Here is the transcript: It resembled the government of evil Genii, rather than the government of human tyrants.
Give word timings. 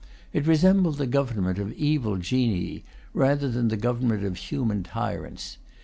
It 0.33 0.47
resembled 0.47 0.97
the 0.97 1.05
government 1.05 1.59
of 1.59 1.71
evil 1.73 2.17
Genii, 2.17 2.83
rather 3.13 3.47
than 3.51 3.67
the 3.67 3.77
government 3.77 4.23
of 4.25 4.35
human 4.35 4.81
tyrants. 4.81 5.57